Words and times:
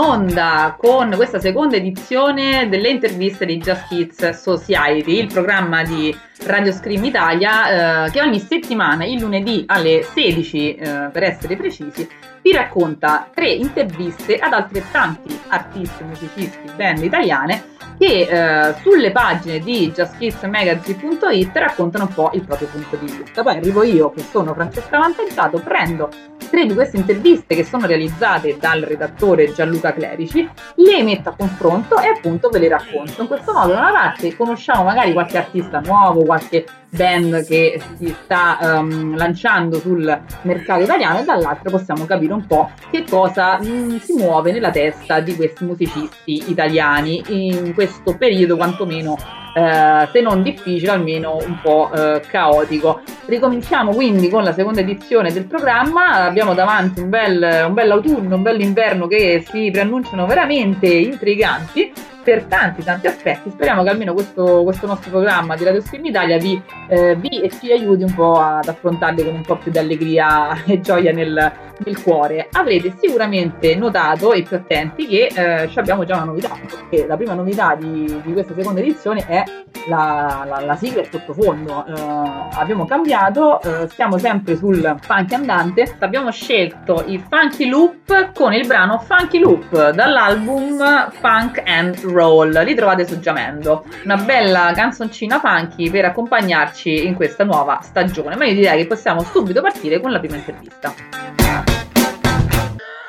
onda 0.00 0.76
con 0.78 1.12
questa 1.14 1.38
seconda 1.38 1.76
edizione 1.76 2.68
delle 2.70 2.88
interviste 2.88 3.44
di 3.44 3.58
Just 3.58 3.86
Kids 3.88 4.30
Society, 4.30 5.18
il 5.18 5.26
programma 5.26 5.82
di 5.82 6.16
Radio 6.44 6.72
Scream 6.72 7.04
Italia 7.04 8.06
eh, 8.06 8.10
che 8.10 8.22
ogni 8.22 8.40
settimana, 8.40 9.04
il 9.04 9.20
lunedì 9.20 9.64
alle 9.66 10.02
16 10.02 10.74
eh, 10.74 11.10
per 11.12 11.22
essere 11.22 11.56
precisi, 11.56 12.08
vi 12.42 12.52
racconta 12.52 13.28
tre 13.32 13.50
interviste 13.50 14.38
ad 14.38 14.52
altrettanti 14.52 15.38
artisti, 15.48 16.04
musicisti, 16.04 16.70
band 16.76 17.02
italiane 17.02 17.78
che 17.98 18.26
eh, 18.30 18.74
sulle 18.80 19.12
pagine 19.12 19.58
di 19.58 19.92
justkissmagazine.it 19.94 21.50
raccontano 21.56 22.04
un 22.04 22.14
po' 22.14 22.30
il 22.32 22.42
proprio 22.42 22.68
punto 22.68 22.96
di 22.96 23.12
vista. 23.12 23.42
Poi 23.42 23.56
arrivo 23.56 23.82
io, 23.82 24.10
che 24.10 24.22
sono 24.22 24.54
Francesca 24.54 24.98
Vantentato, 24.98 25.58
prendo 25.58 26.08
tre 26.50 26.64
di 26.64 26.72
queste 26.72 26.96
interviste 26.96 27.54
che 27.54 27.62
sono 27.62 27.86
realizzate 27.86 28.56
dal 28.58 28.80
redattore 28.80 29.52
Gianluca 29.52 29.92
Clerici, 29.92 30.48
le 30.76 31.02
metto 31.02 31.28
a 31.28 31.34
confronto 31.36 32.00
e 32.00 32.08
appunto 32.08 32.48
ve 32.48 32.58
le 32.58 32.68
racconto. 32.68 33.20
In 33.20 33.28
questo 33.28 33.52
modo 33.52 33.72
da 33.74 33.80
una 33.80 33.92
parte 33.92 34.34
conosciamo 34.34 34.84
magari 34.84 35.12
qualche 35.12 35.36
artista 35.36 35.80
nuovo, 35.80 36.24
qualche 36.24 36.64
band 36.90 37.46
che 37.46 37.80
si 37.96 38.14
sta 38.24 38.58
um, 38.60 39.16
lanciando 39.16 39.78
sul 39.78 40.20
mercato 40.42 40.82
italiano 40.82 41.20
e 41.20 41.24
dall'altra 41.24 41.70
possiamo 41.70 42.04
capire 42.04 42.32
un 42.32 42.46
po' 42.46 42.70
che 42.90 43.04
cosa 43.08 43.58
mh, 43.58 43.66
mm, 43.66 43.96
si 43.98 44.12
muove 44.14 44.52
nella 44.52 44.70
testa 44.70 45.20
di 45.20 45.36
questi 45.36 45.64
musicisti 45.64 46.50
italiani 46.50 47.22
in 47.28 47.72
questo 47.74 48.16
periodo 48.16 48.56
quantomeno 48.56 49.16
eh, 49.54 50.08
se 50.12 50.20
non 50.20 50.42
difficile 50.42 50.92
almeno 50.92 51.36
un 51.36 51.58
po' 51.60 51.90
eh, 51.92 52.20
caotico. 52.28 53.00
Ricominciamo 53.26 53.92
quindi 53.92 54.28
con 54.28 54.42
la 54.42 54.52
seconda 54.52 54.80
edizione 54.80 55.32
del 55.32 55.44
programma, 55.44 56.24
abbiamo 56.24 56.54
davanti 56.54 57.00
un 57.00 57.08
bel, 57.08 57.64
un 57.66 57.74
bel 57.74 57.90
autunno, 57.90 58.36
un 58.36 58.42
bel 58.42 58.60
inverno 58.60 59.06
che 59.06 59.44
si 59.48 59.70
preannunciano 59.70 60.26
veramente 60.26 60.86
intriganti 60.86 61.92
per 62.30 62.44
tanti 62.44 62.84
tanti 62.84 63.08
aspetti. 63.08 63.50
Speriamo 63.50 63.82
che 63.82 63.88
almeno 63.88 64.12
questo, 64.12 64.62
questo 64.62 64.86
nostro 64.86 65.10
programma 65.10 65.56
di 65.56 65.64
Radio 65.64 65.80
Stream 65.80 66.04
Italia 66.04 66.38
vi, 66.38 66.62
eh, 66.88 67.16
vi, 67.16 67.40
e 67.40 67.50
ci 67.50 67.72
aiuti 67.72 68.04
un 68.04 68.14
po' 68.14 68.38
ad 68.38 68.68
affrontarli 68.68 69.24
con 69.24 69.34
un 69.34 69.42
po' 69.42 69.56
più 69.56 69.72
di 69.72 69.78
allegria 69.78 70.62
e 70.64 70.80
gioia 70.80 71.10
nel, 71.10 71.52
nel 71.84 72.02
cuore. 72.02 72.46
Avrete 72.52 72.94
sicuramente 73.00 73.74
notato, 73.74 74.32
e 74.32 74.42
più 74.42 74.56
attenti, 74.56 75.08
che 75.08 75.28
eh, 75.34 75.70
abbiamo 75.74 76.04
già 76.04 76.16
una 76.16 76.26
novità, 76.26 76.50
perché 76.50 77.04
la 77.04 77.16
prima 77.16 77.34
novità 77.34 77.74
di, 77.74 78.20
di 78.24 78.32
questa 78.32 78.54
seconda 78.54 78.78
edizione 78.78 79.26
è 79.26 79.42
la, 79.88 80.44
la, 80.46 80.60
la 80.60 80.76
sigla 80.76 81.00
il 81.00 81.08
sottofondo. 81.10 81.84
Eh, 81.84 82.48
abbiamo 82.52 82.84
cambiato, 82.84 83.60
eh, 83.60 83.88
stiamo 83.88 84.18
sempre 84.18 84.54
sul 84.54 84.96
funk 85.00 85.32
andante, 85.32 85.96
abbiamo 85.98 86.30
scelto 86.30 87.02
i 87.08 87.18
Funky 87.28 87.68
Loop 87.68 88.32
con 88.34 88.52
il 88.52 88.68
brano 88.68 88.98
Funky 88.98 89.40
Loop 89.40 89.90
dall'album 89.90 91.10
Funk 91.10 91.62
and 91.64 91.96
Roll, 92.20 92.62
li 92.64 92.74
trovate 92.74 93.06
su 93.06 93.18
Giamendo. 93.18 93.84
Una 94.04 94.16
bella 94.16 94.72
canzoncina 94.74 95.40
funky 95.40 95.90
per 95.90 96.04
accompagnarci 96.04 97.06
in 97.06 97.14
questa 97.14 97.44
nuova 97.44 97.80
stagione, 97.82 98.36
ma 98.36 98.44
io 98.44 98.54
direi 98.54 98.82
che 98.82 98.86
possiamo 98.86 99.22
subito 99.22 99.62
partire 99.62 100.00
con 100.00 100.12
la 100.12 100.20
prima 100.20 100.36
intervista. 100.36 100.92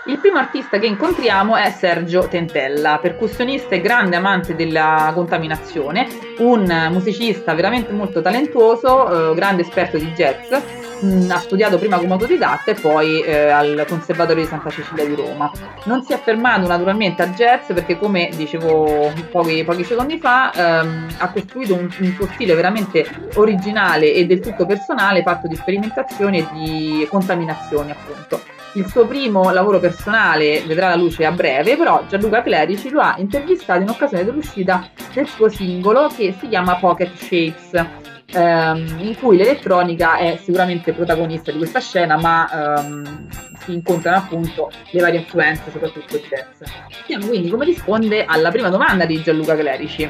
Il 0.05 0.17
primo 0.19 0.37
artista 0.37 0.79
che 0.79 0.87
incontriamo 0.87 1.55
è 1.55 1.69
Sergio 1.69 2.27
Tentella, 2.27 2.99
percussionista 3.01 3.75
e 3.75 3.81
grande 3.81 4.15
amante 4.15 4.55
della 4.55 5.11
contaminazione, 5.13 6.07
un 6.39 6.89
musicista 6.91 7.53
veramente 7.53 7.91
molto 7.91 8.21
talentuoso, 8.21 9.31
eh, 9.31 9.35
grande 9.35 9.61
esperto 9.61 9.97
di 9.97 10.11
jazz 10.13 10.53
ha 11.29 11.39
studiato 11.39 11.77
prima 11.77 11.97
come 11.97 12.13
autodidatta 12.13 12.71
e 12.71 12.73
poi 12.75 13.21
eh, 13.21 13.49
al 13.49 13.85
Conservatorio 13.87 14.43
di 14.43 14.49
Santa 14.49 14.69
Cecilia 14.69 15.05
di 15.05 15.15
Roma. 15.15 15.51
Non 15.85 16.03
si 16.03 16.13
è 16.13 16.19
fermato 16.21 16.67
naturalmente 16.67 17.21
a 17.21 17.27
jazz 17.29 17.71
perché 17.73 17.97
come 17.97 18.29
dicevo 18.35 19.11
pochi, 19.31 19.63
pochi 19.63 19.83
secondi 19.83 20.19
fa 20.19 20.51
ehm, 20.51 21.07
ha 21.17 21.31
costruito 21.31 21.73
un, 21.73 21.89
un, 21.99 22.13
suo 22.13 22.27
stile 22.33 22.53
veramente 22.53 23.07
originale 23.35 24.13
e 24.13 24.25
del 24.25 24.39
tutto 24.39 24.65
personale 24.65 25.23
fatto 25.23 25.47
di 25.47 25.55
sperimentazioni 25.55 26.39
e 26.39 26.47
di 26.53 27.07
contaminazioni 27.09 27.91
appunto. 27.91 28.41
Il 28.73 28.87
suo 28.87 29.05
primo 29.05 29.51
lavoro 29.51 29.79
personale 29.79 30.63
vedrà 30.65 30.87
la 30.87 30.95
luce 30.95 31.25
a 31.25 31.31
breve, 31.31 31.75
però 31.75 32.03
Gianluca 32.07 32.41
Clerici 32.41 32.89
lo 32.89 33.01
ha 33.01 33.15
intervistato 33.17 33.81
in 33.81 33.89
occasione 33.89 34.23
dell'uscita 34.23 34.87
del 35.13 35.27
suo 35.27 35.49
singolo 35.49 36.07
che 36.15 36.33
si 36.39 36.47
chiama 36.47 36.75
Pocket 36.75 37.13
Shapes 37.13 37.85
ehm, 38.33 38.99
in 38.99 39.15
cui 39.17 39.37
l'elettronica 39.37 40.17
è 40.17 40.39
sicuramente 40.41 40.93
protagonista 40.93 41.51
di 41.51 41.57
questa 41.57 41.79
scena, 41.79 42.17
ma 42.17 42.79
ehm, 42.79 43.27
si 43.63 43.73
incontrano 43.73 44.17
appunto 44.17 44.71
le 44.91 45.01
varie 45.01 45.19
influenze, 45.19 45.71
soprattutto 45.71 46.15
il 46.15 46.23
jazz. 46.27 46.69
Vediamo 47.01 47.27
quindi 47.27 47.49
come 47.49 47.65
risponde 47.65 48.25
alla 48.25 48.49
prima 48.51 48.69
domanda 48.69 49.05
di 49.05 49.21
Gianluca 49.21 49.55
Clerici. 49.55 50.09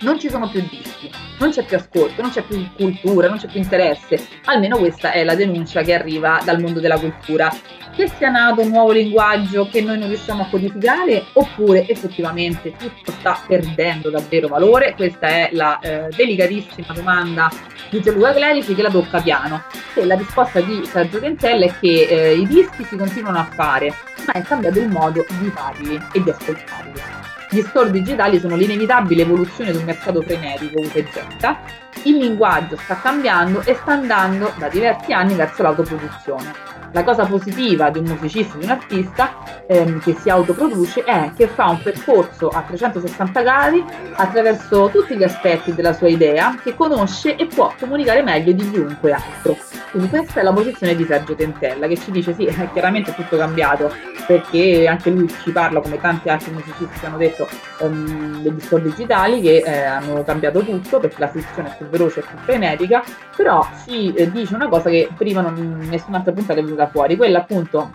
Non 0.00 0.18
ci 0.18 0.30
sono 0.30 0.48
più 0.48 0.60
dischi, 0.68 1.10
non 1.38 1.50
c'è 1.50 1.64
più 1.64 1.76
ascolto, 1.76 2.22
non 2.22 2.30
c'è 2.30 2.42
più 2.42 2.66
cultura, 2.74 3.28
non 3.28 3.36
c'è 3.36 3.48
più 3.48 3.60
interesse. 3.60 4.18
Almeno 4.46 4.78
questa 4.78 5.12
è 5.12 5.24
la 5.24 5.34
denuncia 5.34 5.82
che 5.82 5.92
arriva 5.92 6.40
dal 6.42 6.60
mondo 6.60 6.80
della 6.80 6.98
cultura 6.98 7.52
che 7.94 8.08
sia 8.16 8.30
nato 8.30 8.62
un 8.62 8.68
nuovo 8.68 8.92
linguaggio 8.92 9.68
che 9.68 9.82
noi 9.82 9.98
non 9.98 10.08
riusciamo 10.08 10.44
a 10.44 10.46
codificare 10.46 11.24
oppure 11.34 11.86
effettivamente 11.86 12.72
tutto 12.78 13.12
sta 13.12 13.38
perdendo 13.46 14.08
davvero 14.08 14.48
valore? 14.48 14.94
Questa 14.94 15.26
è 15.26 15.50
la 15.52 15.78
eh, 15.80 16.08
delicatissima 16.14 16.94
domanda 16.94 17.50
di 17.90 18.00
Gianluca 18.00 18.32
Clerici 18.32 18.74
che 18.74 18.82
la 18.82 18.90
tocca 18.90 19.20
piano. 19.20 19.64
E 19.94 20.06
la 20.06 20.14
risposta 20.14 20.60
di 20.60 20.82
Sergio 20.86 21.18
Tentella 21.18 21.66
è 21.66 21.74
che 21.78 22.06
eh, 22.08 22.38
i 22.38 22.46
dischi 22.46 22.84
si 22.84 22.96
continuano 22.96 23.38
a 23.38 23.44
fare, 23.44 23.92
ma 24.26 24.32
è 24.32 24.42
cambiato 24.42 24.78
il 24.78 24.88
modo 24.88 25.26
di 25.38 25.50
farli 25.50 26.00
e 26.12 26.22
di 26.22 26.30
ascoltarli. 26.30 27.19
Gli 27.52 27.62
store 27.62 27.90
digitali 27.90 28.38
sono 28.38 28.54
l'inevitabile 28.54 29.22
evoluzione 29.22 29.72
di 29.72 29.78
un 29.78 29.84
mercato 29.84 30.22
frenetico 30.22 30.80
UTZ. 30.80 31.56
Il 32.04 32.18
linguaggio 32.18 32.76
sta 32.76 32.94
cambiando 32.94 33.62
e 33.62 33.74
sta 33.74 33.90
andando 33.90 34.52
da 34.56 34.68
diversi 34.68 35.12
anni 35.12 35.34
verso 35.34 35.62
l'autoproduzione 35.64 36.69
la 36.92 37.04
cosa 37.04 37.24
positiva 37.24 37.90
di 37.90 37.98
un 37.98 38.04
musicista, 38.04 38.58
di 38.58 38.64
un 38.64 38.70
artista 38.70 39.36
ehm, 39.66 40.00
che 40.00 40.14
si 40.14 40.28
autoproduce 40.28 41.04
è 41.04 41.30
che 41.36 41.46
fa 41.46 41.70
un 41.70 41.80
percorso 41.82 42.48
a 42.48 42.62
360 42.62 43.42
gradi 43.42 43.84
attraverso 44.12 44.90
tutti 44.92 45.16
gli 45.16 45.22
aspetti 45.22 45.74
della 45.74 45.92
sua 45.92 46.08
idea 46.08 46.56
che 46.62 46.74
conosce 46.74 47.36
e 47.36 47.46
può 47.46 47.72
comunicare 47.78 48.22
meglio 48.22 48.52
di 48.52 48.70
chiunque 48.70 49.12
altro. 49.12 49.56
Quindi 49.90 50.08
questa 50.08 50.40
è 50.40 50.42
la 50.44 50.52
posizione 50.52 50.94
di 50.94 51.04
Sergio 51.04 51.34
Tentella 51.34 51.88
che 51.88 51.96
ci 51.96 52.10
dice 52.12 52.32
sì, 52.32 52.44
è 52.44 52.70
chiaramente 52.72 53.12
tutto 53.12 53.36
cambiato 53.36 53.92
perché 54.26 54.86
anche 54.86 55.10
lui 55.10 55.28
ci 55.42 55.50
parla 55.50 55.80
come 55.80 56.00
tanti 56.00 56.28
altri 56.28 56.52
musicisti 56.52 57.00
che 57.00 57.06
hanno 57.06 57.16
detto 57.16 57.48
um, 57.80 58.40
degli 58.40 58.60
store 58.60 58.82
digitali 58.82 59.40
che 59.40 59.62
eh, 59.66 59.82
hanno 59.82 60.22
cambiato 60.22 60.60
tutto 60.60 61.00
perché 61.00 61.16
la 61.18 61.28
fruizione 61.28 61.72
è 61.72 61.76
più 61.76 61.86
veloce 61.86 62.20
e 62.20 62.22
più 62.22 62.38
frenetica, 62.38 63.02
però 63.34 63.66
ci 63.84 64.12
eh, 64.12 64.30
dice 64.30 64.54
una 64.54 64.68
cosa 64.68 64.90
che 64.90 65.08
prima 65.16 65.40
non, 65.40 65.88
nessun'altra 65.90 66.32
puntata 66.32 66.60
è 66.60 66.62
venuta 66.80 66.86
fuori, 66.88 67.16
quella 67.16 67.38
appunto 67.38 67.92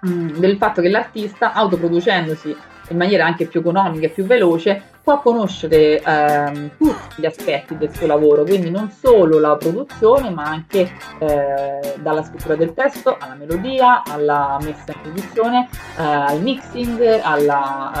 mh, 0.00 0.38
del 0.38 0.56
fatto 0.56 0.80
che 0.80 0.88
l'artista 0.88 1.52
autoproducendosi 1.52 2.56
in 2.88 2.96
maniera 2.98 3.24
anche 3.24 3.46
più 3.46 3.60
economica 3.60 4.06
e 4.06 4.10
più 4.10 4.24
veloce 4.24 4.82
può 5.02 5.20
conoscere 5.20 6.00
ehm, 6.00 6.70
tutti 6.78 7.20
gli 7.20 7.26
aspetti 7.26 7.76
del 7.76 7.94
suo 7.94 8.06
lavoro, 8.06 8.42
quindi 8.42 8.70
non 8.70 8.90
solo 8.90 9.38
la 9.38 9.54
produzione, 9.56 10.30
ma 10.30 10.44
anche 10.44 10.90
eh, 11.18 11.94
dalla 11.98 12.22
scrittura 12.22 12.56
del 12.56 12.72
testo 12.72 13.16
alla 13.18 13.34
melodia, 13.34 14.02
alla 14.02 14.58
messa 14.62 14.92
in 14.92 15.00
produzione, 15.02 15.68
eh, 15.98 16.02
al 16.02 16.40
mixing, 16.40 17.20
alla, 17.22 17.92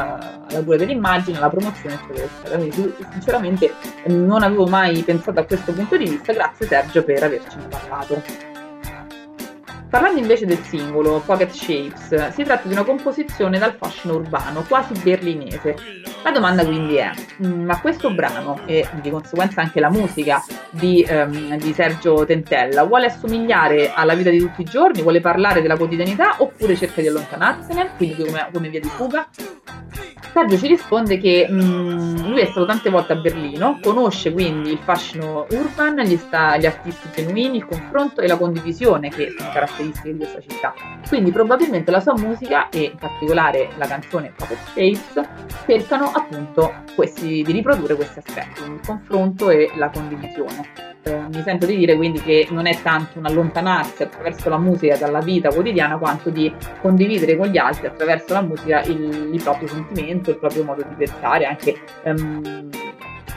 eh, 0.48 0.54
alla 0.54 0.64
cura 0.64 0.76
dell'immagine, 0.78 1.36
alla 1.36 1.50
promozione, 1.50 1.94
eccetera, 1.94 2.24
eccetera. 2.24 2.56
Quindi 2.56 2.94
sinceramente 3.10 3.72
non 4.06 4.42
avevo 4.42 4.66
mai 4.66 5.02
pensato 5.02 5.40
a 5.40 5.44
questo 5.44 5.72
punto 5.72 5.98
di 5.98 6.08
vista, 6.08 6.32
grazie 6.32 6.66
Sergio 6.66 7.04
per 7.04 7.22
avercene 7.22 7.66
parlato. 7.68 8.53
Parlando 9.94 10.18
invece 10.18 10.44
del 10.44 10.58
singolo, 10.58 11.22
Pocket 11.24 11.52
Shapes, 11.52 12.30
si 12.30 12.42
tratta 12.42 12.66
di 12.66 12.72
una 12.72 12.82
composizione 12.82 13.60
dal 13.60 13.76
fascino 13.78 14.16
urbano, 14.16 14.64
quasi 14.66 14.92
berlinese. 15.00 15.76
La 16.24 16.32
domanda 16.32 16.64
quindi 16.64 16.96
è, 16.96 17.12
mm, 17.46 17.64
ma 17.64 17.80
questo 17.80 18.12
brano, 18.12 18.58
e 18.66 18.88
di 19.00 19.10
conseguenza 19.10 19.60
anche 19.60 19.78
la 19.78 19.90
musica 19.90 20.42
di, 20.70 21.06
um, 21.08 21.56
di 21.58 21.72
Sergio 21.72 22.26
Tentella, 22.26 22.82
vuole 22.82 23.06
assomigliare 23.06 23.92
alla 23.94 24.14
vita 24.14 24.30
di 24.30 24.40
tutti 24.40 24.62
i 24.62 24.64
giorni, 24.64 25.00
vuole 25.00 25.20
parlare 25.20 25.62
della 25.62 25.76
quotidianità 25.76 26.34
oppure 26.38 26.74
cerca 26.74 27.00
di 27.00 27.06
allontanarsene, 27.06 27.90
quindi 27.96 28.24
come, 28.24 28.48
come 28.52 28.68
via 28.70 28.80
di 28.80 28.88
fuga? 28.88 29.28
Sergio 30.34 30.58
ci 30.58 30.66
risponde 30.66 31.18
che 31.18 31.46
mh, 31.48 31.54
mm, 31.54 32.16
lui 32.28 32.40
è 32.40 32.46
stato 32.46 32.66
tante 32.66 32.90
volte 32.90 33.12
a 33.12 33.16
Berlino, 33.16 33.78
conosce 33.80 34.32
quindi 34.32 34.72
il 34.72 34.78
fascino 34.82 35.46
urban, 35.50 36.00
gli, 36.00 36.16
sta, 36.16 36.56
gli 36.56 36.66
artisti 36.66 37.08
genuini, 37.14 37.58
il 37.58 37.64
confronto 37.64 38.20
e 38.20 38.26
la 38.26 38.36
condivisione 38.36 39.10
che 39.10 39.32
sono 39.38 39.50
caratteristiche 39.52 40.10
di 40.10 40.18
questa 40.18 40.40
città. 40.40 40.74
Quindi 41.06 41.30
probabilmente 41.30 41.92
la 41.92 42.00
sua 42.00 42.14
musica 42.18 42.68
e 42.68 42.90
in 42.92 42.98
particolare 42.98 43.68
la 43.76 43.86
canzone 43.86 44.32
Puppet 44.36 44.58
Shapes 44.72 45.28
cercano 45.66 46.10
appunto 46.12 46.82
questi, 46.96 47.44
di 47.44 47.52
riprodurre 47.52 47.94
questi 47.94 48.18
aspetti, 48.18 48.64
il 48.64 48.80
confronto 48.84 49.50
e 49.50 49.70
la 49.76 49.88
condivisione. 49.88 50.93
Eh, 51.04 51.20
mi 51.32 51.42
sento 51.42 51.66
di 51.66 51.76
dire 51.76 51.96
quindi 51.96 52.20
che 52.22 52.48
non 52.50 52.66
è 52.66 52.80
tanto 52.80 53.18
un 53.18 53.26
allontanarsi 53.26 54.02
attraverso 54.02 54.48
la 54.48 54.56
musica 54.56 54.96
dalla 54.96 55.20
vita 55.20 55.50
quotidiana 55.50 55.98
quanto 55.98 56.30
di 56.30 56.52
condividere 56.80 57.36
con 57.36 57.48
gli 57.48 57.58
altri 57.58 57.86
attraverso 57.86 58.32
la 58.32 58.40
musica 58.40 58.80
il, 58.82 59.30
il 59.32 59.42
proprio 59.42 59.68
sentimento, 59.68 60.30
il 60.30 60.38
proprio 60.38 60.64
modo 60.64 60.82
di 60.82 60.94
pensare, 60.94 61.44
anche 61.44 61.78
ehm, 62.04 62.70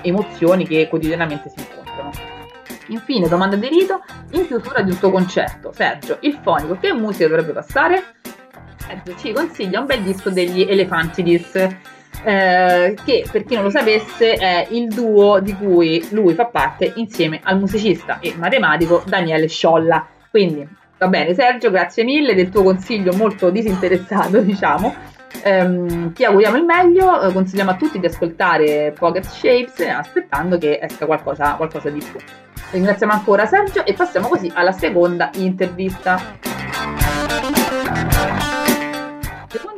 emozioni 0.01 0.65
che 0.65 0.87
quotidianamente 0.87 1.49
si 1.49 1.59
incontrano. 1.59 2.11
Infine, 2.87 3.27
domanda 3.27 3.57
di 3.57 3.67
rito, 3.67 4.01
in 4.31 4.47
chiusura 4.47 4.81
di 4.81 4.91
un 4.91 4.99
tuo 4.99 5.11
concerto, 5.11 5.73
Sergio, 5.73 6.19
il 6.21 6.39
fonico 6.41 6.77
che 6.77 6.93
musica 6.93 7.27
dovrebbe 7.27 7.51
passare? 7.51 8.15
Sergio 8.77 9.17
ci 9.17 9.33
consiglia 9.33 9.81
un 9.81 9.87
bel 9.87 10.01
disco 10.03 10.29
degli 10.29 10.61
Elefantidis 10.61 11.67
eh, 12.23 12.95
che 13.03 13.25
per 13.31 13.43
chi 13.43 13.55
non 13.55 13.65
lo 13.65 13.69
sapesse 13.69 14.33
è 14.33 14.67
il 14.71 14.87
duo 14.87 15.39
di 15.39 15.53
cui 15.55 16.05
lui 16.11 16.33
fa 16.33 16.45
parte 16.45 16.93
insieme 16.95 17.39
al 17.43 17.59
musicista 17.59 18.19
e 18.19 18.33
matematico 18.37 19.03
Daniele 19.05 19.47
Sciolla. 19.47 20.05
Quindi 20.29 20.67
va 20.97 21.07
bene 21.07 21.33
Sergio, 21.33 21.69
grazie 21.69 22.03
mille 22.03 22.35
del 22.35 22.49
tuo 22.49 22.63
consiglio 22.63 23.13
molto 23.15 23.49
disinteressato 23.49 24.39
diciamo. 24.41 25.15
Um, 25.43 26.13
ti 26.13 26.23
auguriamo 26.23 26.57
il 26.57 26.63
meglio, 26.63 27.11
uh, 27.11 27.31
consigliamo 27.31 27.71
a 27.71 27.75
tutti 27.75 27.99
di 27.99 28.05
ascoltare 28.07 28.93
Pocket 28.97 29.25
Shapes 29.25 29.81
aspettando 29.81 30.57
che 30.57 30.79
esca 30.81 31.05
qualcosa, 31.05 31.53
qualcosa 31.55 31.89
di 31.89 31.99
più. 31.99 32.19
Ringraziamo 32.71 33.13
ancora 33.13 33.45
Sergio 33.45 33.85
e 33.85 33.93
passiamo 33.93 34.27
così 34.27 34.51
alla 34.53 34.71
seconda 34.71 35.29
intervista. 35.35 36.56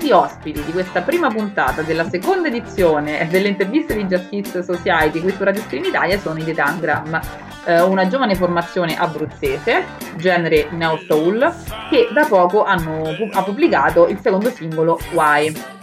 Secondi 0.09 0.11
ospiti 0.11 0.63
di 0.65 0.71
questa 0.71 1.01
prima 1.01 1.29
puntata 1.29 1.83
della 1.83 2.09
seconda 2.09 2.47
edizione 2.47 3.27
delle 3.29 3.49
interviste 3.49 3.95
di 3.95 4.05
Justice 4.05 4.63
Society 4.63 5.21
qui 5.21 5.31
su 5.31 5.43
Radio 5.43 5.61
Stream 5.61 5.83
Italia 5.83 6.17
sono 6.17 6.39
i 6.39 6.43
The 6.43 6.55
Tangram, 6.55 7.19
eh, 7.65 7.81
una 7.81 8.07
giovane 8.07 8.33
formazione 8.33 8.97
abruzzese, 8.97 9.85
genere 10.15 10.69
Neo 10.71 10.97
Soul, 11.07 11.53
che 11.91 12.09
da 12.11 12.25
poco 12.25 12.63
hanno, 12.63 13.03
ha 13.33 13.43
pubblicato 13.43 14.07
il 14.07 14.17
secondo 14.19 14.49
singolo 14.49 14.99
Why. 15.11 15.78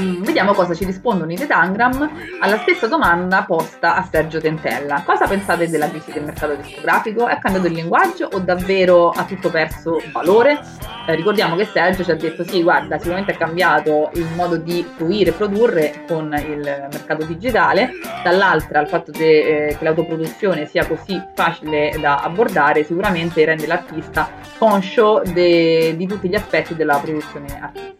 Mm, 0.00 0.22
vediamo 0.22 0.52
cosa 0.52 0.74
ci 0.74 0.84
rispondono 0.84 1.32
i 1.32 1.34
The 1.34 1.46
Tangram 1.46 2.08
alla 2.40 2.58
stessa 2.58 2.86
domanda 2.86 3.42
posta 3.42 3.96
a 3.96 4.06
Sergio 4.08 4.40
Tentella. 4.40 5.02
Cosa 5.04 5.26
pensate 5.26 5.68
della 5.68 5.88
crisi 5.88 6.12
del 6.12 6.22
mercato 6.22 6.54
discografico? 6.54 7.26
È 7.26 7.38
cambiato 7.40 7.66
il 7.66 7.72
linguaggio 7.72 8.28
o 8.30 8.38
davvero 8.38 9.10
ha 9.10 9.24
tutto 9.24 9.50
perso 9.50 10.00
valore? 10.12 10.60
Eh, 11.08 11.16
ricordiamo 11.16 11.56
che 11.56 11.64
Sergio 11.64 12.04
ci 12.04 12.12
ha 12.12 12.14
detto 12.14 12.44
sì, 12.44 12.62
guarda, 12.62 12.96
sicuramente 12.98 13.32
è 13.32 13.36
cambiato 13.36 14.10
il 14.14 14.28
modo 14.36 14.56
di 14.56 14.86
fruire 14.96 15.30
e 15.30 15.32
produrre 15.32 16.04
con 16.06 16.32
il 16.46 16.60
mercato 16.60 17.24
digitale, 17.24 17.90
dall'altra 18.22 18.80
il 18.80 18.88
fatto 18.88 19.10
che, 19.10 19.70
eh, 19.70 19.76
che 19.76 19.82
l'autoproduzione 19.84 20.66
sia 20.66 20.86
così 20.86 21.20
facile 21.34 21.96
da 22.00 22.18
abbordare 22.18 22.84
sicuramente 22.84 23.44
rende 23.44 23.66
l'artista 23.66 24.30
conscio 24.58 25.22
de, 25.24 25.94
di 25.96 26.06
tutti 26.06 26.28
gli 26.28 26.36
aspetti 26.36 26.76
della 26.76 26.98
produzione 26.98 27.46
artistica. 27.60 27.97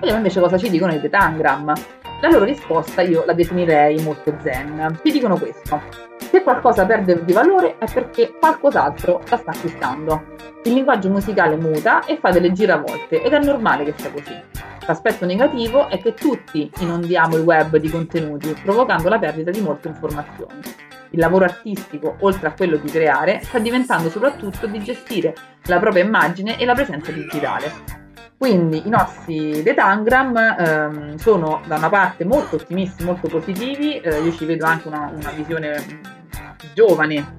Vediamo 0.00 0.16
invece 0.16 0.40
cosa 0.40 0.56
ci 0.56 0.70
dicono 0.70 0.92
i 0.92 1.00
The 1.00 1.08
Tangram 1.08 1.46
Instagram. 1.48 1.72
La 2.20 2.28
loro 2.28 2.44
risposta 2.44 3.02
io 3.02 3.24
la 3.24 3.32
definirei 3.32 4.00
molto 4.02 4.34
zen. 4.42 4.98
Ti 5.02 5.12
dicono 5.12 5.38
questo. 5.38 5.80
Se 6.18 6.42
qualcosa 6.42 6.84
perde 6.84 7.24
di 7.24 7.32
valore 7.32 7.78
è 7.78 7.86
perché 7.90 8.34
qualcos'altro 8.38 9.22
la 9.28 9.36
sta 9.36 9.50
acquistando. 9.52 10.24
Il 10.64 10.74
linguaggio 10.74 11.08
musicale 11.08 11.56
muta 11.56 12.04
e 12.04 12.18
fa 12.18 12.30
delle 12.30 12.52
giravolte 12.52 13.22
ed 13.22 13.32
è 13.32 13.38
normale 13.38 13.84
che 13.84 13.94
sia 13.96 14.10
così. 14.10 14.36
L'aspetto 14.86 15.26
negativo 15.26 15.88
è 15.88 15.98
che 16.00 16.14
tutti 16.14 16.70
inondiamo 16.80 17.36
il 17.36 17.42
web 17.42 17.76
di 17.76 17.88
contenuti, 17.88 18.54
provocando 18.62 19.08
la 19.08 19.18
perdita 19.18 19.50
di 19.50 19.60
molte 19.60 19.88
informazioni. 19.88 20.60
Il 21.10 21.20
lavoro 21.20 21.44
artistico, 21.44 22.16
oltre 22.20 22.48
a 22.48 22.52
quello 22.52 22.76
di 22.76 22.90
creare, 22.90 23.40
sta 23.42 23.58
diventando 23.58 24.10
soprattutto 24.10 24.66
di 24.66 24.82
gestire 24.82 25.34
la 25.64 25.78
propria 25.78 26.04
immagine 26.04 26.58
e 26.58 26.64
la 26.64 26.74
presenza 26.74 27.12
digitale. 27.12 28.07
Quindi 28.38 28.86
i 28.86 28.88
nostri 28.88 29.64
detangram 29.64 30.36
ehm, 30.36 31.16
sono 31.16 31.60
da 31.66 31.76
una 31.76 31.88
parte 31.88 32.24
molto 32.24 32.54
ottimisti, 32.54 33.02
molto 33.02 33.26
positivi, 33.26 33.98
eh, 33.98 34.20
io 34.20 34.32
ci 34.32 34.44
vedo 34.44 34.64
anche 34.64 34.86
una, 34.86 35.12
una 35.12 35.30
visione 35.32 35.84
giovane 36.72 37.36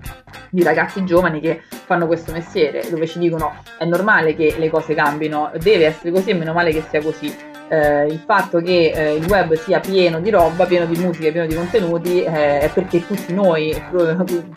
di 0.50 0.62
ragazzi 0.62 1.06
giovani 1.06 1.40
che 1.40 1.62
fanno 1.69 2.06
questo 2.06 2.34
mestiere, 2.34 2.90
dove 2.90 3.07
ci 3.07 3.18
dicono 3.18 3.63
è 3.78 3.86
normale 3.86 4.36
che 4.36 4.56
le 4.57 4.69
cose 4.69 4.94
cambino, 4.94 5.51
deve 5.54 5.86
essere 5.86 6.12
così 6.12 6.31
e 6.31 6.34
meno 6.34 6.51
male 6.51 6.72
che 6.72 6.84
sia 6.90 7.01
così 7.01 7.34
eh, 7.69 8.06
il 8.07 8.21
fatto 8.25 8.60
che 8.60 8.92
eh, 8.94 9.16
il 9.16 9.25
web 9.25 9.54
sia 9.54 9.80
pieno 9.80 10.19
di 10.19 10.30
roba, 10.30 10.66
pieno 10.66 10.86
di 10.86 10.98
musica, 10.98 11.31
pieno 11.31 11.48
di 11.48 11.56
contenuti, 11.56 12.24
eh, 12.24 12.60
è 12.60 12.71
perché 12.74 13.06
tutti 13.06 13.33
noi 13.33 13.80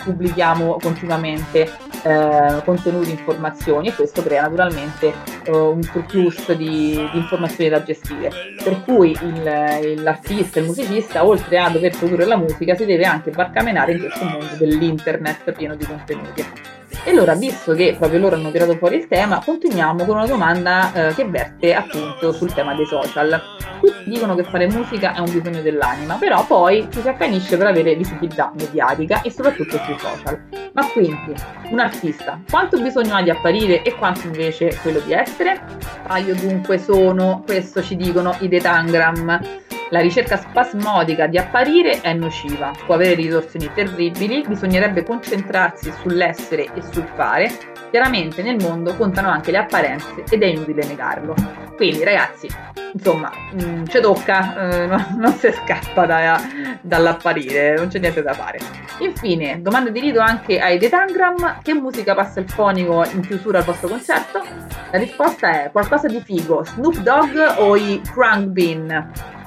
pubblichiamo 0.05 0.79
continuamente 0.81 1.71
eh, 2.03 2.63
contenuti, 2.65 3.11
informazioni 3.11 3.89
e 3.89 3.95
questo 3.95 4.23
crea 4.23 4.43
naturalmente 4.43 5.13
eh, 5.45 5.51
un 5.51 5.83
surplus 5.83 6.53
di, 6.55 7.09
di, 7.13 7.19
informazioni 7.19 7.71
da 7.71 7.83
gestire. 7.83 8.31
Per 8.63 8.83
cui 8.85 9.11
il, 9.11 10.03
l'artista, 10.03 10.59
il 10.59 10.67
musicista, 10.67 11.25
oltre 11.25 11.59
a 11.59 11.69
dover 11.69 11.97
produrre 11.97 12.25
la 12.25 12.37
musica, 12.37 12.75
si 12.75 12.87
deve 12.87 13.05
anche 13.05 13.31
barcamenare 13.31 13.93
in 13.93 14.01
questo 14.01 14.25
mondo 14.25 14.55
dell'internet 14.59 15.53
pieno 15.53 15.75
di 15.75 15.85
contenuti. 15.85 16.81
E 17.05 17.11
allora, 17.11 17.35
visto 17.35 17.75
che 17.75 17.97
proprio 17.99 18.21
loro 18.21 18.37
hanno 18.37 18.51
tirato 18.51 18.77
fuori 18.77 18.97
il 18.97 19.09
tema, 19.09 19.43
continuiamo 19.45 20.05
con 20.05 20.17
una 20.17 20.27
domanda 20.27 20.93
eh, 20.93 21.15
che 21.15 21.25
verte 21.25 21.75
appunto 21.75 22.33
sul 22.33 22.53
tema 22.53 22.75
dei 22.75 22.87
social. 22.87 23.41
Tutti 23.81 24.11
dicono 24.11 24.37
che 24.37 24.45
fare 24.45 24.69
musica 24.69 25.15
è 25.15 25.19
un 25.19 25.33
bisogno 25.33 25.63
dell'anima, 25.63 26.15
però 26.15 26.47
poi 26.47 26.87
ci 26.93 27.01
si 27.01 27.09
accanisce 27.09 27.57
per 27.57 27.67
avere 27.67 27.97
visibilità 27.97 28.53
mediatica 28.57 29.23
e 29.23 29.31
soprattutto 29.31 29.79
sui 29.79 29.97
social. 29.99 30.41
Ma 30.75 30.87
quindi, 30.93 31.35
un 31.71 31.81
artista, 31.81 32.41
quanto 32.49 32.81
bisogno 32.81 33.17
ha 33.17 33.23
di 33.23 33.31
apparire 33.31 33.83
e 33.83 33.95
quanto 33.95 34.27
invece 34.27 34.79
quello 34.83 35.01
di 35.01 35.13
essere? 35.13 35.61
Ah, 36.07 36.19
io 36.19 36.35
dunque 36.37 36.79
sono, 36.79 37.43
questo 37.45 37.83
ci 37.83 37.97
dicono 37.97 38.37
i 38.41 38.49
Detangram. 38.49 39.62
La 39.93 40.01
ricerca 40.01 40.39
spasmodica 40.39 41.27
di 41.27 41.37
apparire 41.37 42.01
è 42.01 42.15
nociva, 42.15 42.73
può 42.87 42.95
avere 42.95 43.15
ritorsioni 43.15 43.71
terribili, 43.75 44.43
bisognerebbe 44.49 45.05
concentrarsi 45.05 45.93
sull'essere 46.01 46.73
e 46.73 46.81
sul 46.91 47.07
fare. 47.15 47.53
Chiaramente 47.91 48.43
nel 48.43 48.57
mondo 48.59 48.97
contano 48.97 49.29
anche 49.29 49.51
le 49.51 49.59
apparenze 49.59 50.25
ed 50.31 50.43
è 50.43 50.47
inutile 50.47 50.87
negarlo. 50.87 51.35
Quindi 51.77 52.05
ragazzi, 52.05 52.49
insomma, 52.95 53.31
mm, 53.55 53.85
ci 53.85 54.01
tocca, 54.01 54.71
eh, 54.71 54.87
no, 54.87 55.09
non 55.19 55.33
si 55.35 55.53
scappa 55.53 56.07
da, 56.07 56.41
dall'apparire, 56.81 57.75
non 57.75 57.89
c'è 57.89 57.99
niente 57.99 58.23
da 58.23 58.33
fare. 58.33 58.61
Infine, 59.01 59.61
domanda 59.61 59.91
di 59.91 60.01
rito 60.01 60.21
anche 60.21 60.59
ai 60.59 60.79
Detangram, 60.79 61.61
che 61.61 61.75
musica 61.75 62.15
passa 62.15 62.41
il 62.41 62.49
fonico 62.49 63.05
in 63.13 63.21
chiusura 63.21 63.59
al 63.59 63.65
vostro 63.65 63.89
concerto? 63.89 64.43
La 64.91 64.97
risposta 64.97 65.65
è 65.65 65.71
qualcosa 65.71 66.09
di 66.09 66.23
figo, 66.25 66.65
Snoop 66.65 66.97
Dogg 66.97 67.37
o 67.59 67.77
i 67.77 68.01
Crunk 68.11 68.47
Bean 68.47 69.41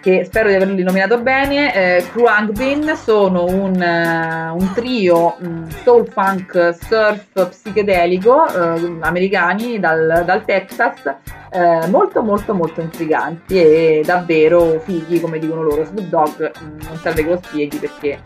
che 0.00 0.24
spero 0.24 0.48
di 0.48 0.54
averli 0.54 0.82
nominato 0.82 1.18
bene. 1.20 1.74
Eh, 1.74 2.04
Kruang 2.12 2.52
Bin 2.52 2.94
sono 2.96 3.44
un, 3.44 3.74
uh, 3.74 4.54
un 4.54 4.72
trio 4.74 5.36
um, 5.40 5.68
soul 5.82 6.08
funk 6.08 6.76
surf 6.80 7.48
psichedelico 7.48 8.44
uh, 8.44 8.98
americani 9.00 9.78
dal, 9.78 10.22
dal 10.24 10.44
Texas, 10.44 11.02
uh, 11.52 11.88
molto 11.88 12.22
molto 12.22 12.54
molto 12.54 12.80
intriganti 12.80 13.56
e 13.60 14.02
davvero 14.04 14.80
fighi 14.80 15.20
come 15.20 15.38
dicono 15.38 15.62
loro. 15.62 15.84
Snoop 15.84 16.08
Dogg 16.08 16.50
um, 16.60 16.76
non 16.88 16.96
serve 16.98 17.22
che 17.22 17.28
lo 17.28 17.40
spieghi 17.42 17.76
perché 17.78 18.18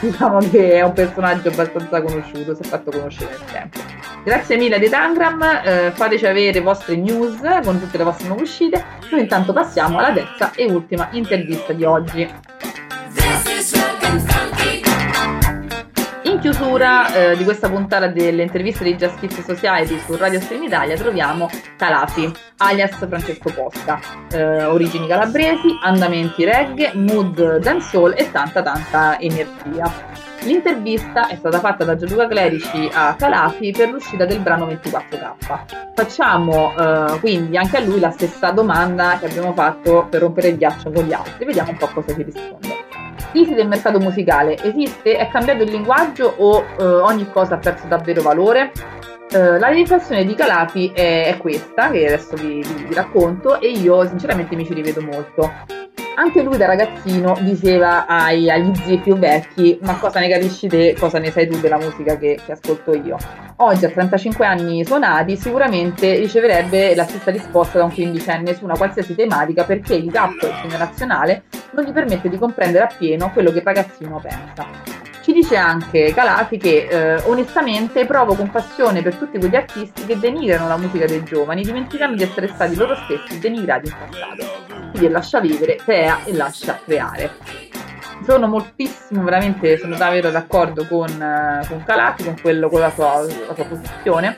diciamo 0.00 0.38
che 0.38 0.72
è 0.72 0.82
un 0.82 0.92
personaggio 0.92 1.48
abbastanza 1.48 2.00
conosciuto, 2.02 2.54
si 2.54 2.62
è 2.62 2.64
fatto 2.64 2.90
conoscere 2.90 3.30
nel 3.30 3.44
tempo. 3.50 3.78
Grazie 4.24 4.56
mille 4.56 4.78
di 4.78 4.88
Tangram, 4.88 5.42
eh, 5.42 5.92
fateci 5.94 6.26
avere 6.26 6.60
vostre 6.60 6.96
news 6.96 7.38
con 7.62 7.78
tutte 7.78 7.96
le 7.96 8.04
vostre 8.04 8.26
nuove 8.26 8.42
uscite. 8.42 8.84
Noi 9.10 9.20
intanto 9.20 9.52
passiamo 9.52 9.98
alla 9.98 10.12
terza 10.12 10.52
e 10.54 10.70
ultima 10.70 11.08
intervista 11.12 11.72
di 11.72 11.84
oggi. 11.84 12.28
Chiusura 16.46 17.12
eh, 17.12 17.36
di 17.36 17.42
questa 17.42 17.68
puntata 17.68 18.06
delle 18.06 18.42
interviste 18.42 18.84
di 18.84 18.94
Justice 18.94 19.42
Society 19.42 19.98
su 19.98 20.14
Radio 20.14 20.40
Stream 20.40 20.62
Italia 20.62 20.94
troviamo 20.94 21.48
Calafi, 21.76 22.32
alias 22.58 22.94
Francesco 22.96 23.52
Posta, 23.52 23.98
eh, 24.30 24.62
origini 24.62 25.08
calabresi, 25.08 25.76
andamenti 25.82 26.44
reggae, 26.44 26.92
mood 26.94 27.58
dancehall 27.58 28.14
e 28.16 28.30
tanta 28.30 28.62
tanta 28.62 29.18
energia. 29.18 29.92
L'intervista 30.42 31.26
è 31.26 31.34
stata 31.34 31.58
fatta 31.58 31.82
da 31.82 31.96
Gianluca 31.96 32.28
Clerici 32.28 32.88
a 32.92 33.16
Calafi 33.18 33.72
per 33.72 33.88
l'uscita 33.88 34.24
del 34.24 34.38
brano 34.38 34.68
24K. 34.68 35.94
Facciamo 35.96 36.76
eh, 36.76 37.18
quindi 37.18 37.56
anche 37.56 37.78
a 37.78 37.80
lui 37.80 37.98
la 37.98 38.12
stessa 38.12 38.52
domanda 38.52 39.18
che 39.18 39.26
abbiamo 39.26 39.52
fatto 39.52 40.06
per 40.08 40.20
rompere 40.20 40.50
il 40.50 40.58
ghiaccio 40.58 40.92
con 40.92 41.06
gli 41.06 41.12
altri, 41.12 41.44
vediamo 41.44 41.70
un 41.70 41.76
po' 41.76 41.88
cosa 41.88 42.14
ci 42.14 42.22
risponde. 42.22 42.65
Crisi 43.36 43.52
del 43.52 43.68
mercato 43.68 44.00
musicale 44.00 44.56
esiste? 44.62 45.18
È 45.18 45.28
cambiato 45.28 45.62
il 45.62 45.70
linguaggio 45.70 46.36
o 46.38 46.64
eh, 46.78 46.82
ogni 46.82 47.30
cosa 47.30 47.56
ha 47.56 47.58
perso 47.58 47.86
davvero 47.86 48.22
valore? 48.22 48.72
Uh, 49.30 49.58
la 49.58 49.68
riflessione 49.68 50.24
di 50.24 50.34
Calafi 50.34 50.90
è, 50.94 51.26
è, 51.26 51.36
questa, 51.36 51.90
che 51.90 52.06
adesso 52.06 52.34
vi, 52.36 52.62
vi, 52.62 52.84
vi, 52.84 52.94
racconto, 52.94 53.60
e 53.60 53.72
io 53.72 54.06
sinceramente 54.06 54.56
mi 54.56 54.64
ci 54.64 54.72
rivedo 54.72 55.02
molto. 55.02 55.52
anche 56.14 56.42
lui 56.42 56.56
da 56.56 56.64
ragazzino 56.64 57.36
diceva 57.40 58.06
ai, 58.06 58.48
agli 58.48 58.74
zii 58.74 59.00
più 59.00 59.18
vecchi 59.18 59.78
ma 59.82 59.98
cosa 59.98 60.18
ne 60.18 60.30
capisci 60.30 60.66
te, 60.66 60.96
cosa 60.98 61.18
ne 61.18 61.30
sai 61.30 61.46
tu 61.46 61.60
della 61.60 61.76
musica 61.76 62.16
che, 62.16 62.40
che 62.42 62.52
ascolto 62.52 62.94
io. 62.94 63.18
Oggi 63.56 63.84
a 63.84 63.90
35 63.90 64.46
anni 64.46 64.82
suonati 64.82 65.36
sicuramente 65.36 66.14
riceverebbe 66.14 66.94
la 66.94 67.04
stessa 67.04 67.30
risposta 67.30 67.76
da 67.76 67.84
un 67.84 67.92
quindicenne 67.92 68.54
su 68.54 68.64
una 68.64 68.78
qualsiasi 68.78 69.14
tematica 69.14 69.64
perché 69.64 69.94
il 69.94 70.10
gap 70.10 70.38
generazionale 70.62 71.42
non 71.76 71.84
gli 71.84 71.92
permette 71.92 72.30
di 72.30 72.38
comprendere 72.38 72.84
appieno 72.84 73.30
quello 73.30 73.52
che 73.52 73.58
il 73.58 73.64
ragazzino 73.64 74.18
pensa. 74.18 74.66
Ci 75.20 75.32
dice 75.32 75.56
anche 75.56 76.14
Calati 76.14 76.56
che 76.56 76.86
eh, 76.88 77.22
onestamente 77.24 78.06
provo 78.06 78.34
compassione 78.34 79.02
per 79.02 79.16
tutti 79.16 79.38
quegli 79.38 79.56
artisti 79.56 80.06
che 80.06 80.18
denigrano 80.18 80.68
la 80.68 80.76
musica 80.76 81.04
dei 81.04 81.22
giovani, 81.24 81.62
dimenticando 81.62 82.16
di 82.16 82.22
essere 82.22 82.48
stati 82.48 82.76
loro 82.76 82.94
stessi 82.94 83.38
denigrati 83.40 83.88
in 83.88 83.94
passato. 83.98 84.90
Quindi 84.92 85.08
lascia 85.08 85.40
vivere, 85.40 85.76
crea 85.76 86.24
e 86.24 86.32
lascia 86.32 86.80
creare. 86.82 87.32
Sono 88.24 88.46
moltissimo, 88.46 89.22
veramente 89.24 89.76
sono 89.78 89.96
davvero 89.96 90.30
d'accordo 90.30 90.86
con, 90.86 91.10
eh, 91.10 91.66
con 91.66 91.82
Calati, 91.84 92.24
con, 92.24 92.40
quello, 92.40 92.68
con 92.68 92.80
la 92.80 92.90
sua, 92.90 93.20
la 93.20 93.54
sua 93.54 93.64
posizione 93.64 94.36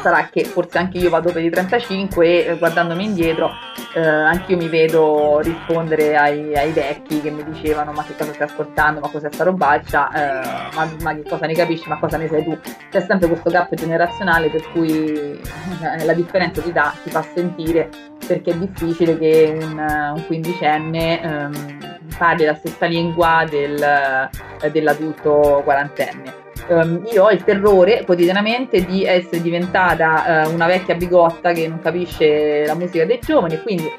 sarà 0.00 0.28
che 0.30 0.44
forse 0.44 0.78
anche 0.78 0.98
io 0.98 1.10
vado 1.10 1.32
per 1.32 1.42
i 1.42 1.50
35 1.50 2.26
e 2.26 2.50
eh, 2.50 2.58
guardandomi 2.58 3.04
indietro 3.04 3.50
eh, 3.94 4.00
anche 4.00 4.52
io 4.52 4.58
mi 4.58 4.68
vedo 4.68 5.40
rispondere 5.40 6.16
ai, 6.16 6.54
ai, 6.54 6.72
vecchi 6.72 7.20
che 7.20 7.30
mi 7.30 7.42
dicevano 7.42 7.92
ma 7.92 8.04
che 8.04 8.14
cosa 8.16 8.32
stai 8.32 8.46
ascoltando, 8.46 9.00
ma 9.00 9.08
cos'è 9.08 9.28
sta 9.32 9.44
robaccia, 9.44 10.10
eh, 10.12 10.74
ma, 10.74 10.90
ma, 11.02 11.14
che 11.14 11.22
cosa 11.28 11.46
ne 11.46 11.54
capisci, 11.54 11.88
ma 11.88 11.98
cosa 11.98 12.16
ne 12.16 12.28
sai 12.28 12.44
tu. 12.44 12.58
C'è 12.90 13.00
sempre 13.00 13.28
questo 13.28 13.50
gap 13.50 13.74
generazionale 13.74 14.50
per 14.50 14.70
cui 14.70 15.40
eh, 15.40 16.04
la 16.04 16.12
differenza 16.12 16.60
ti 16.60 16.70
dà, 16.70 16.94
ti 17.02 17.10
fa 17.10 17.22
sentire 17.22 17.88
perché 18.26 18.50
è 18.50 18.56
difficile 18.56 19.18
che 19.18 19.58
un, 19.58 19.78
un 20.16 20.26
quindicenne 20.26 21.22
ehm, 21.22 21.78
parli 22.18 22.44
la 22.44 22.54
stessa 22.54 22.86
lingua 22.86 23.46
del, 23.48 24.28
dell'adulto 24.70 25.62
quarantenne 25.64 26.46
um, 26.68 27.06
io 27.12 27.24
ho 27.24 27.30
il 27.30 27.44
terrore 27.44 28.04
quotidianamente 28.04 28.84
di 28.84 29.04
essere 29.04 29.40
diventata 29.40 30.46
uh, 30.46 30.52
una 30.52 30.66
vecchia 30.66 30.94
bigotta 30.94 31.52
che 31.52 31.68
non 31.68 31.80
capisce 31.80 32.64
la 32.66 32.74
musica 32.74 33.04
dei 33.04 33.18
giovani 33.20 33.60
quindi 33.62 33.90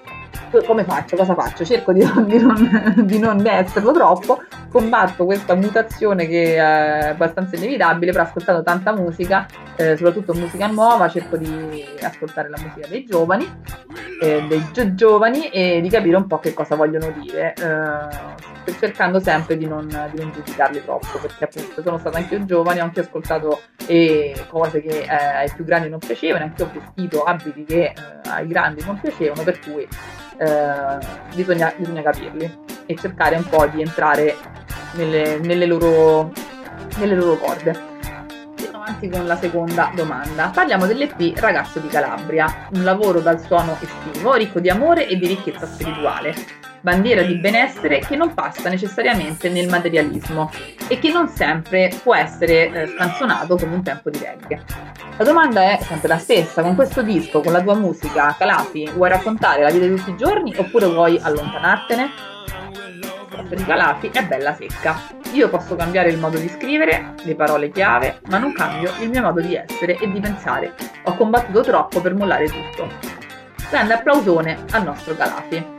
come 0.66 0.84
faccio? 0.84 1.16
Cosa 1.16 1.36
faccio? 1.36 1.64
Cerco 1.64 1.94
di 1.94 2.00
di, 2.26 2.40
non, 2.40 2.94
di 3.06 3.20
non, 3.20 3.46
esserlo 3.46 3.92
troppo, 3.92 4.42
combatto 4.70 5.26
questa 5.26 5.54
mutazione 5.56 6.28
che 6.28 6.56
è 6.56 7.10
abbastanza 7.10 7.56
inevitabile, 7.56 8.12
però 8.12 8.24
ascoltando 8.24 8.64
tanta 8.64 8.94
musica, 8.94 9.46
eh, 9.76 9.96
soprattutto 9.96 10.34
musica 10.34 10.68
nuova, 10.68 11.08
cerco 11.08 11.38
di 11.38 11.86
ascoltare 12.02 12.50
la 12.50 12.58
musica 12.60 12.88
dei 12.88 13.06
giovani, 13.06 13.48
eh, 14.22 14.44
dei 14.48 14.66
gio- 14.72 14.96
giovani 14.96 15.50
e 15.50 15.82
di 15.82 15.90
capire 15.90 16.18
un 16.18 16.28
po' 16.28 16.40
che 16.40 16.54
cosa 16.54 16.76
vogliono 16.76 17.12
dire, 17.22 17.54
eh, 17.54 18.59
cercando 18.78 19.20
sempre 19.20 19.58
di 19.58 19.66
non, 19.66 19.88
di 19.88 20.22
non, 20.22 20.32
giudicarli 20.32 20.84
troppo, 20.84 21.18
perché 21.20 21.46
appunto 21.46 21.82
sono 21.82 21.98
stata 21.98 22.18
anche 22.18 22.36
io 22.36 22.46
giovane, 22.46 22.82
ho 22.82 22.84
anche 22.84 23.02
ascoltato 23.02 23.62
eh, 23.86 24.46
cose 24.50 24.82
che 24.82 25.00
eh, 25.02 25.08
ai 25.08 25.52
più 25.54 25.64
grandi 25.64 25.90
non 25.90 26.00
piacevano, 26.00 26.46
anche 26.46 26.64
ho 26.64 26.72
vestito 26.72 27.24
abiti 27.24 27.64
che 27.64 27.84
eh, 27.86 27.94
ai 28.30 28.48
grandi 28.48 28.84
non 28.86 29.00
piacevano, 29.00 29.44
per 29.44 29.60
cui 29.60 29.88
eh, 30.38 30.98
bisogna, 31.34 31.74
bisogna, 31.78 32.02
capirli 32.02 32.58
e 32.86 32.96
cercare 32.96 33.36
un 33.36 33.48
po' 33.48 33.66
di 33.68 33.82
entrare 33.82 34.36
nelle, 34.94 35.40
nelle, 35.40 35.66
loro, 35.66 36.32
nelle 36.98 37.16
loro 37.16 37.38
corde. 37.38 37.88
Con 39.00 39.28
la 39.28 39.38
seconda 39.38 39.92
domanda. 39.96 40.52
Parliamo 40.54 40.88
dell'EP 40.88 41.38
Ragazzo 41.38 41.80
di 41.80 41.88
Calabria, 41.88 42.68
un 42.74 42.84
lavoro 42.84 43.20
dal 43.20 43.40
suono 43.40 43.78
estivo, 43.80 44.34
ricco 44.34 44.60
di 44.60 44.70
amore 44.70 45.08
e 45.08 45.16
di 45.16 45.28
ricchezza 45.28 45.68
spirituale 45.68 46.59
bandiera 46.82 47.22
di 47.22 47.36
benessere 47.36 48.00
che 48.00 48.16
non 48.16 48.34
passa 48.34 48.70
necessariamente 48.70 49.50
nel 49.50 49.68
materialismo 49.68 50.50
e 50.88 51.00
che 51.00 51.12
non 51.12 51.28
sempre 51.28 51.92
può 52.02 52.16
essere 52.16 52.72
eh, 52.72 52.88
scanzonato 52.88 53.56
come 53.58 53.76
un 53.76 53.84
tempo 53.84 54.10
di 54.10 54.20
reggae. 54.20 54.64
La 55.18 55.24
domanda 55.24 55.62
è 55.62 55.80
sempre 55.82 56.08
la 56.08 56.18
stessa, 56.18 56.62
con 56.62 56.76
questo 56.76 57.02
disco, 57.02 57.42
con 57.42 57.52
la 57.52 57.62
tua 57.62 57.76
musica, 57.76 58.36
Calafi, 58.38 58.90
vuoi 58.94 59.10
raccontare 59.10 59.64
la 59.64 59.70
vita 59.70 59.86
di 59.86 59.96
tutti 59.96 60.12
i 60.12 60.18
giorni 60.18 60.54
oppure 60.56 60.86
vuoi 60.88 61.20
allontanartene? 61.22 62.38
Di 63.50 63.66
Calafi 63.66 64.10
è 64.14 64.26
bella 64.26 64.54
secca. 64.54 64.96
Io 65.34 65.50
posso 65.50 65.76
cambiare 65.76 66.10
il 66.10 66.18
modo 66.18 66.38
di 66.38 66.48
scrivere, 66.48 67.14
le 67.24 67.36
parole 67.36 67.70
chiave, 67.72 68.20
ma 68.30 68.38
non 68.38 68.54
cambio 68.54 68.92
il 69.02 69.10
mio 69.10 69.22
modo 69.22 69.42
di 69.42 69.56
essere 69.56 69.98
e 69.98 70.10
di 70.10 70.20
pensare. 70.20 70.74
Ho 71.04 71.16
combattuto 71.16 71.62
troppo 71.62 72.02
per 72.02 72.16
mollare 72.16 72.48
tutto. 72.48 72.90
Grande 73.70 73.94
applausone 73.94 74.66
al 74.72 74.84
nostro 74.84 75.16
Calafi 75.16 75.79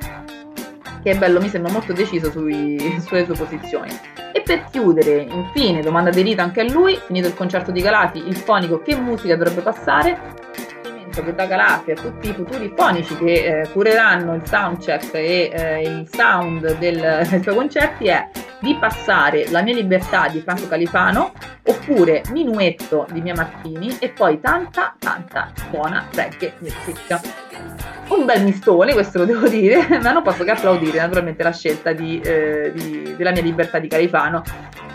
che 1.03 1.11
è 1.11 1.19
bello, 1.19 1.41
mi 1.41 1.49
sembra 1.49 1.73
molto 1.73 1.93
deciso 1.93 2.31
sui, 2.31 2.79
sulle 3.05 3.25
sue 3.25 3.35
posizioni. 3.35 3.91
E 4.33 4.43
per 4.43 4.65
chiudere, 4.71 5.27
infine, 5.31 5.81
domanda 5.81 6.11
di 6.11 6.23
Rita 6.23 6.43
anche 6.43 6.61
a 6.61 6.65
lui, 6.65 6.99
finito 7.07 7.29
il 7.29 7.35
concerto 7.35 7.71
di 7.71 7.81
Galati, 7.81 8.27
il 8.27 8.37
fonico 8.37 8.81
che 8.81 8.97
musica 8.97 9.37
dovrebbe 9.37 9.63
passare? 9.63 10.49
che 11.11 11.35
da 11.35 11.45
Galati 11.47 11.91
a 11.91 11.95
tutti 11.95 12.29
i 12.29 12.33
futuri 12.33 12.73
fonici 12.75 13.17
che 13.17 13.61
eh, 13.61 13.69
cureranno 13.69 14.35
il 14.35 14.47
soundcheck 14.47 15.15
e 15.15 15.51
eh, 15.53 15.83
il 15.83 16.09
sound 16.11 16.79
del, 16.79 17.27
dei 17.29 17.43
suoi 17.43 17.55
concerti 17.55 18.07
è 18.07 18.31
di 18.61 18.77
passare 18.77 19.51
La 19.51 19.63
mia 19.63 19.75
libertà 19.75 20.29
di 20.29 20.41
Franco 20.41 20.69
Califano 20.69 21.33
oppure 21.65 22.23
Minuetto 22.31 23.07
di 23.11 23.21
Mia 23.21 23.35
Martini 23.35 23.97
e 23.99 24.11
poi 24.11 24.41
tanta 24.41 24.95
tanta 24.99 25.53
buona 25.71 26.07
reggae 26.13 26.55
music 26.61 28.00
un 28.11 28.25
bel 28.25 28.45
mistone, 28.45 28.93
questo 28.93 29.19
lo 29.19 29.25
devo 29.25 29.49
dire, 29.49 29.87
ma 30.03 30.13
non 30.13 30.23
posso 30.23 30.45
che 30.45 30.51
applaudire 30.51 30.99
naturalmente 30.99 31.43
la 31.43 31.53
scelta 31.53 31.93
di, 31.93 32.21
eh, 32.21 32.73
di, 32.75 33.15
della 33.17 33.31
mia 33.31 33.43
libertà 33.43 33.79
di 33.79 33.89
Califano, 33.89 34.43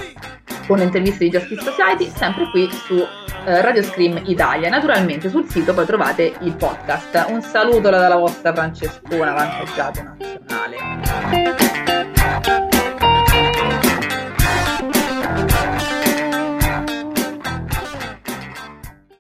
con 0.68 0.78
le 0.78 0.86
interviste 0.86 1.26
di 1.26 1.30
Justice 1.30 1.62
Society, 1.62 2.12
sempre 2.14 2.50
qui 2.50 2.68
su 2.72 3.06
eh, 3.46 3.62
Radio 3.62 3.84
Scream 3.84 4.22
Italia. 4.26 4.70
Naturalmente 4.70 5.30
sul 5.30 5.48
sito 5.50 5.74
poi 5.74 5.86
trovate 5.86 6.36
il 6.42 6.56
podcast. 6.56 7.26
Un 7.30 7.42
saluto 7.42 7.90
dalla 7.90 8.16
vostra 8.18 8.54
Francescona, 8.54 9.34
vantaggiato 9.34 10.02
nazionale. 10.04 11.65